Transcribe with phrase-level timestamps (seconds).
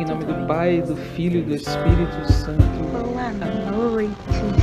[0.00, 2.62] Em nome do Pai, do Filho e do Espírito Santo.
[2.90, 4.10] Boa noite,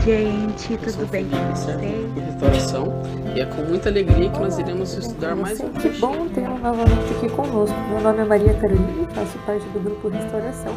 [0.04, 0.78] gente.
[0.78, 1.78] Tudo bem com vocês?
[2.26, 3.04] restauração
[3.36, 7.14] e é com muita alegria que nós iremos estudar mais um Que bom tê-lo novamente
[7.16, 7.78] aqui conosco.
[7.88, 10.74] Meu nome é Maria Carolina e faço parte do grupo Restauração.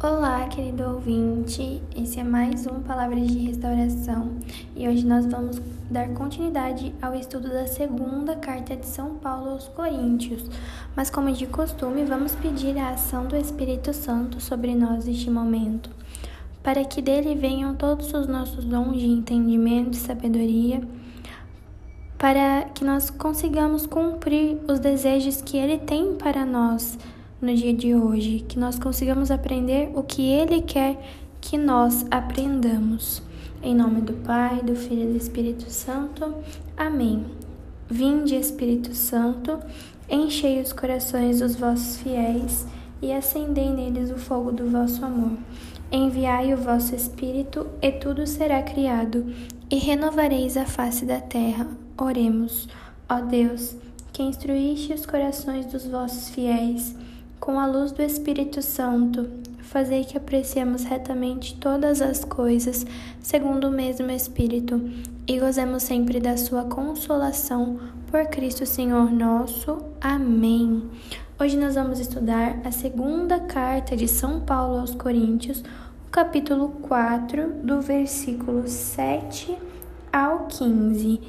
[0.00, 1.82] Olá, querido ouvinte.
[1.96, 4.36] Esse é mais um Palavras de Restauração
[4.76, 9.68] e hoje nós vamos dar continuidade ao estudo da segunda carta de São Paulo aos
[9.68, 10.44] Coríntios.
[10.94, 15.90] Mas, como de costume, vamos pedir a ação do Espírito Santo sobre nós neste momento,
[16.62, 20.82] para que dele venham todos os nossos dons de entendimento e sabedoria,
[22.18, 26.98] para que nós consigamos cumprir os desejos que ele tem para nós
[27.44, 30.98] no dia de hoje, que nós consigamos aprender o que Ele quer
[31.40, 33.22] que nós aprendamos.
[33.62, 36.34] Em nome do Pai, do Filho e do Espírito Santo.
[36.74, 37.26] Amém.
[37.88, 39.58] Vinde, Espírito Santo,
[40.08, 42.66] enchei os corações dos vossos fiéis
[43.02, 45.36] e acendei neles o fogo do vosso amor.
[45.92, 49.26] Enviai o vosso Espírito, e tudo será criado,
[49.70, 51.68] e renovareis a face da terra.
[51.98, 52.68] Oremos.
[53.06, 53.76] Ó Deus,
[54.14, 56.96] que instruíste os corações dos vossos fiéis,
[57.44, 59.28] com a luz do Espírito Santo,
[59.58, 62.86] fazei que apreciemos retamente todas as coisas,
[63.20, 64.80] segundo o mesmo Espírito,
[65.28, 67.78] e gozemos sempre da sua consolação,
[68.10, 69.76] por Cristo Senhor nosso.
[70.00, 70.88] Amém.
[71.38, 75.62] Hoje nós vamos estudar a segunda carta de São Paulo aos Coríntios,
[76.08, 79.54] o capítulo 4, do versículo 7
[80.10, 81.20] ao 15.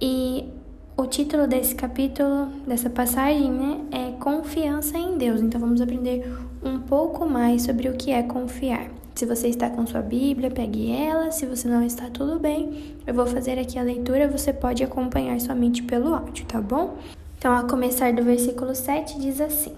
[0.00, 0.48] E
[0.96, 5.40] o título desse capítulo, dessa passagem, né, é Confiança em Deus.
[5.40, 6.30] Então vamos aprender
[6.62, 8.90] um pouco mais sobre o que é confiar.
[9.14, 11.30] Se você está com sua Bíblia, pegue ela.
[11.30, 12.96] Se você não está, tudo bem.
[13.06, 16.98] Eu vou fazer aqui a leitura, você pode acompanhar somente pelo áudio, tá bom?
[17.38, 19.72] Então, a começar do versículo 7, diz assim: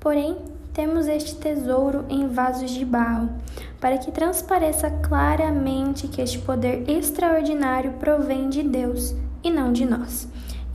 [0.00, 0.36] Porém,
[0.74, 3.30] temos este tesouro em vasos de barro,
[3.80, 10.28] para que transpareça claramente que este poder extraordinário provém de Deus e não de nós.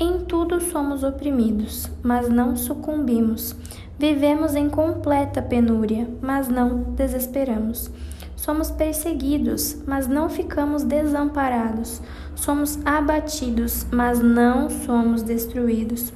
[0.04, 3.56] Em tudo somos oprimidos, mas não sucumbimos.
[4.00, 7.88] Vivemos em completa penúria, mas não desesperamos.
[8.36, 12.02] Somos perseguidos, mas não ficamos desamparados.
[12.34, 16.12] Somos abatidos, mas não somos destruídos.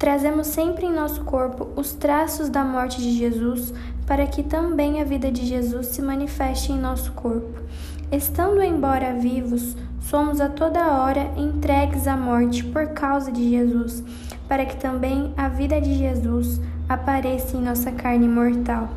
[0.00, 3.72] Trazemos sempre em nosso corpo os traços da morte de Jesus,
[4.04, 7.60] para que também a vida de Jesus se manifeste em nosso corpo.
[8.10, 14.02] Estando embora vivos, somos a toda hora entregues à morte por causa de Jesus,
[14.48, 16.58] para que também a vida de Jesus
[16.88, 18.88] apareça em nossa carne mortal.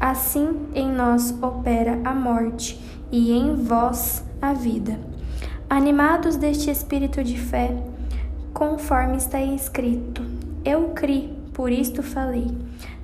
[0.00, 2.80] Assim em nós opera a morte
[3.12, 4.98] e em vós a vida.
[5.70, 7.70] Animados deste espírito de fé,
[8.52, 10.22] conforme está escrito:
[10.64, 12.50] Eu criei, por isto falei.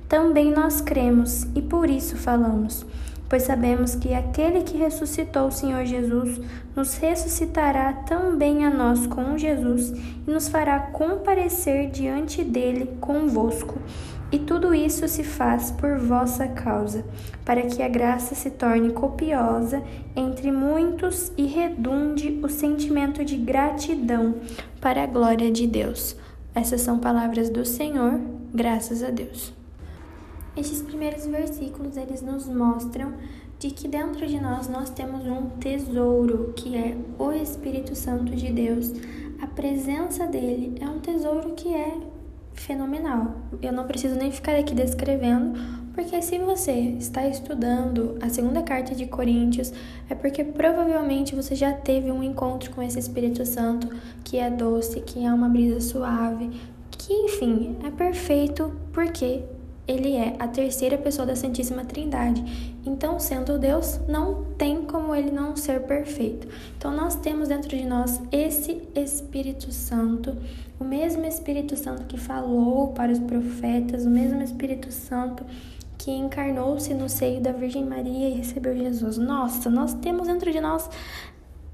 [0.09, 2.85] Também nós cremos e por isso falamos
[3.27, 6.39] pois sabemos que aquele que ressuscitou o Senhor Jesus
[6.75, 9.91] nos ressuscitará também a nós com Jesus
[10.27, 13.79] e nos fará comparecer diante dele convosco.
[14.31, 17.05] E tudo isso se faz por vossa causa,
[17.45, 19.83] para que a graça se torne copiosa
[20.15, 24.35] entre muitos e redunde o sentimento de gratidão
[24.81, 26.15] para a glória de Deus.
[26.55, 28.19] Essas são palavras do Senhor,
[28.51, 29.62] graças a Deus.
[30.55, 33.13] Estes primeiros versículos eles nos mostram
[33.57, 38.51] de que dentro de nós nós temos um tesouro, que é o Espírito Santo de
[38.51, 38.91] Deus.
[39.41, 41.97] A presença dele é um tesouro que é
[42.53, 43.35] fenomenal.
[43.61, 45.59] Eu não preciso nem ficar aqui descrevendo,
[45.93, 49.73] porque se você está estudando a segunda carta de Coríntios,
[50.09, 53.87] é porque provavelmente você já teve um encontro com esse Espírito Santo,
[54.23, 56.51] que é doce, que é uma brisa suave,
[56.91, 59.43] que enfim, é perfeito porque
[59.87, 62.43] ele é a terceira pessoa da Santíssima Trindade.
[62.85, 66.47] Então, sendo Deus, não tem como ele não ser perfeito.
[66.77, 70.37] Então, nós temos dentro de nós esse Espírito Santo,
[70.79, 75.45] o mesmo Espírito Santo que falou para os profetas, o mesmo Espírito Santo
[75.97, 79.17] que encarnou-se no seio da Virgem Maria e recebeu Jesus.
[79.17, 80.89] Nossa, nós temos dentro de nós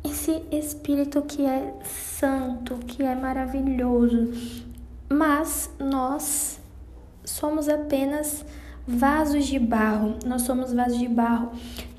[0.03, 4.31] esse Espírito que é santo, que é maravilhoso.
[5.09, 6.58] Mas nós
[7.29, 8.45] somos apenas
[8.87, 10.15] vasos de barro.
[10.25, 11.51] Nós somos vasos de barro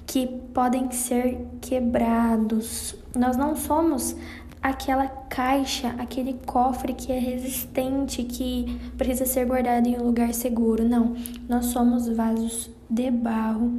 [0.06, 2.96] que podem ser quebrados.
[3.16, 4.16] Nós não somos
[4.62, 10.86] aquela caixa, aquele cofre que é resistente, que precisa ser guardado em um lugar seguro.
[10.86, 11.14] Não,
[11.48, 13.72] nós somos vasos de barro,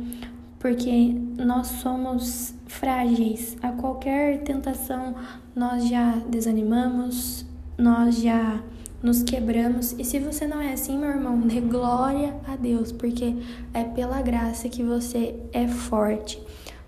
[0.57, 3.57] porque nós somos frágeis.
[3.61, 5.15] A qualquer tentação,
[5.55, 7.45] nós já desanimamos,
[7.77, 8.61] nós já
[9.01, 9.95] nos quebramos.
[9.97, 13.35] E se você não é assim, meu irmão, dê glória a Deus, porque
[13.73, 16.41] é pela graça que você é forte.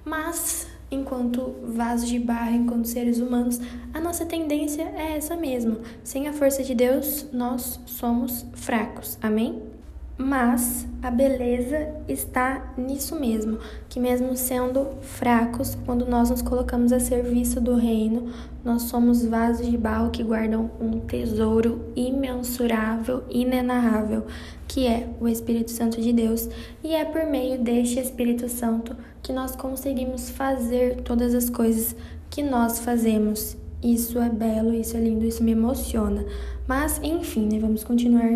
[0.06, 3.60] Mas, enquanto vasos de barro, enquanto seres humanos,
[3.94, 5.80] a nossa tendência é essa mesmo.
[6.04, 9.18] Sem a força de Deus, nós somos fracos.
[9.22, 9.73] Amém?
[10.18, 13.58] Mas a beleza está nisso mesmo,
[13.90, 18.32] que mesmo sendo fracos, quando nós nos colocamos a serviço do reino,
[18.64, 24.26] nós somos vasos de barro que guardam um tesouro imensurável, inenarrável,
[24.68, 26.48] que é o Espírito Santo de Deus,
[26.84, 31.96] e é por meio deste Espírito Santo que nós conseguimos fazer todas as coisas
[32.30, 33.58] que nós fazemos.
[33.82, 36.24] Isso é belo, isso é lindo, isso me emociona.
[36.68, 38.30] Mas, enfim, né, vamos continuar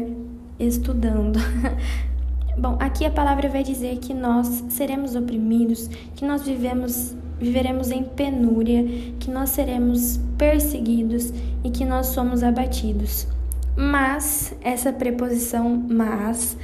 [0.60, 1.40] estudando.
[2.58, 8.04] Bom, aqui a palavra vai dizer que nós seremos oprimidos, que nós vivemos, viveremos em
[8.04, 8.84] penúria,
[9.20, 11.32] que nós seremos perseguidos
[11.64, 13.28] e que nós somos abatidos.
[13.76, 16.58] Mas essa preposição mas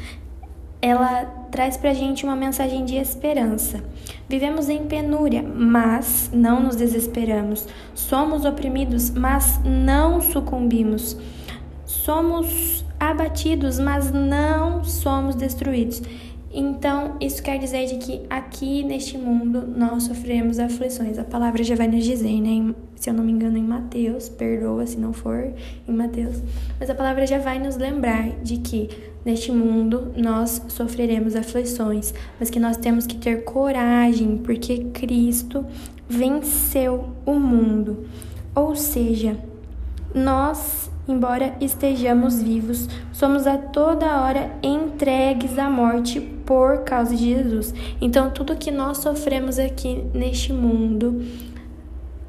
[0.84, 3.81] ela traz pra gente uma mensagem de esperança.
[4.28, 7.66] Vivemos em penúria, mas não nos desesperamos.
[7.95, 11.16] Somos oprimidos, mas não sucumbimos.
[11.86, 16.01] Somos abatidos, mas não somos destruídos.
[16.55, 21.17] Então, isso quer dizer de que aqui neste mundo nós sofremos aflições.
[21.17, 22.75] A palavra já vai nos dizer, né?
[22.95, 25.51] Se eu não me engano, em Mateus, perdoa se não for
[25.88, 26.44] em Mateus.
[26.79, 28.88] Mas a palavra já vai nos lembrar de que
[29.25, 35.65] neste mundo nós sofreremos aflições, mas que nós temos que ter coragem, porque Cristo
[36.07, 38.06] venceu o mundo.
[38.53, 39.35] Ou seja,
[40.13, 47.73] nós embora estejamos vivos, somos a toda hora entregues à morte por causa de Jesus.
[48.00, 51.23] Então, tudo que nós sofremos aqui neste mundo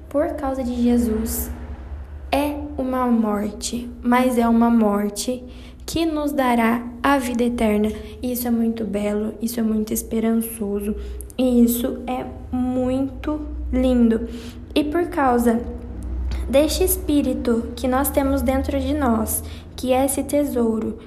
[0.09, 1.51] por causa de Jesus
[2.31, 5.45] é uma morte, mas é uma morte
[5.87, 7.91] que nos dará a vida eterna.
[8.23, 10.97] Isso é muito belo, isso é muito esperançoso
[11.39, 13.41] e isso é muito
[13.73, 14.29] lindo.
[14.75, 15.61] E por causa
[16.49, 19.43] deste espírito que nós temos dentro de nós,
[19.77, 20.99] que é esse tesouro,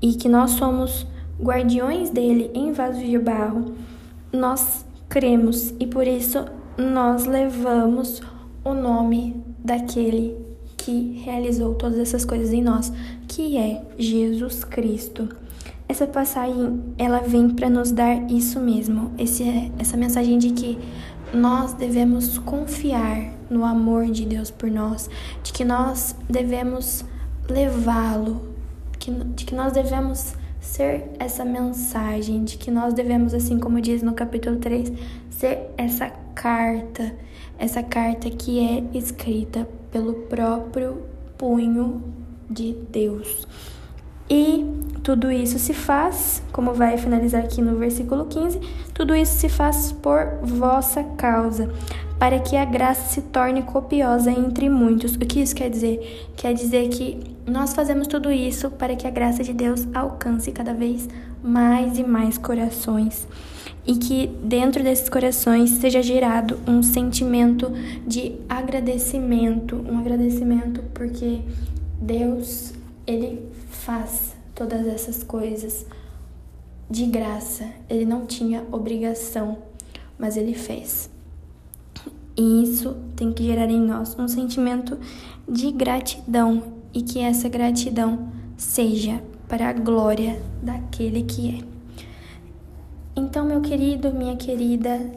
[0.00, 1.06] e que nós somos
[1.40, 3.74] guardiões dele em vasos de barro,
[4.32, 6.44] nós cremos e por isso
[6.76, 8.20] nós levamos
[8.64, 10.36] o nome daquele
[10.76, 12.92] que realizou todas essas coisas em nós,
[13.26, 15.28] que é Jesus Cristo.
[15.88, 20.78] Essa passagem, ela vem para nos dar isso mesmo, esse, essa mensagem de que
[21.32, 25.08] nós devemos confiar no amor de Deus por nós,
[25.42, 27.04] de que nós devemos
[27.48, 28.54] levá-lo,
[29.34, 34.14] de que nós devemos ser essa mensagem, de que nós devemos, assim como diz no
[34.14, 34.92] capítulo 3,
[35.30, 37.14] ser essa carta,
[37.58, 41.02] essa carta que é escrita pelo próprio
[41.38, 42.02] punho
[42.50, 43.46] de Deus.
[44.28, 44.64] E
[45.02, 48.58] tudo isso se faz, como vai finalizar aqui no versículo 15,
[48.92, 51.70] tudo isso se faz por vossa causa,
[52.18, 55.14] para que a graça se torne copiosa entre muitos.
[55.14, 56.28] O que isso quer dizer?
[56.36, 60.74] Quer dizer que nós fazemos tudo isso para que a graça de Deus alcance cada
[60.74, 61.08] vez
[61.40, 63.28] mais e mais corações.
[63.86, 67.70] E que dentro desses corações seja gerado um sentimento
[68.04, 71.42] de agradecimento, um agradecimento porque
[72.00, 72.74] Deus,
[73.06, 75.86] ele faz todas essas coisas
[76.90, 77.68] de graça.
[77.88, 79.58] Ele não tinha obrigação,
[80.18, 81.10] mas ele fez.
[82.36, 84.98] E isso tem que gerar em nós um sentimento
[85.48, 91.76] de gratidão e que essa gratidão seja para a glória daquele que é.
[93.14, 95.10] Então, meu querido, minha querida,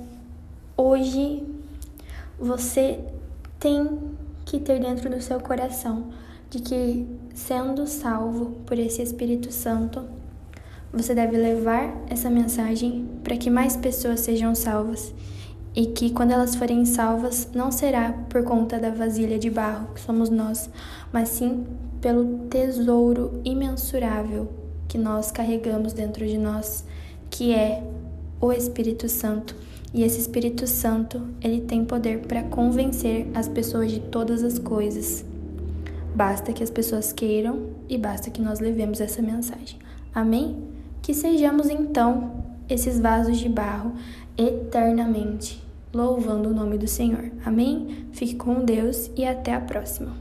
[0.78, 1.44] hoje
[2.40, 3.04] você
[3.60, 4.00] tem
[4.46, 6.08] que ter dentro do seu coração
[6.50, 10.04] de que, sendo salvo por esse Espírito Santo,
[10.92, 15.14] você deve levar essa mensagem para que mais pessoas sejam salvas
[15.76, 20.02] e que, quando elas forem salvas, não será por conta da vasilha de barro que
[20.02, 20.70] somos nós,
[21.14, 21.66] mas sim
[22.02, 24.50] pelo tesouro imensurável
[24.88, 26.84] que nós carregamos dentro de nós,
[27.30, 27.84] que é
[28.42, 29.56] o Espírito Santo.
[29.94, 35.24] E esse Espírito Santo, ele tem poder para convencer as pessoas de todas as coisas.
[36.20, 39.80] Basta que as pessoas queiram e basta que nós levemos essa mensagem.
[40.14, 40.68] Amém?
[41.02, 43.94] Que sejamos então esses vasos de barro
[44.38, 47.32] eternamente louvando o nome do Senhor.
[47.46, 48.06] Amém?
[48.12, 50.12] Fique com Deus e até a próxima.